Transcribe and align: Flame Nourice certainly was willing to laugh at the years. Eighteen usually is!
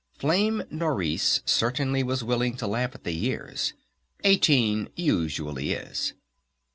Flame 0.17 0.63
Nourice 0.71 1.41
certainly 1.45 2.01
was 2.01 2.23
willing 2.23 2.55
to 2.57 2.65
laugh 2.65 2.95
at 2.95 3.03
the 3.03 3.11
years. 3.11 3.73
Eighteen 4.23 4.89
usually 4.95 5.73
is! 5.73 6.13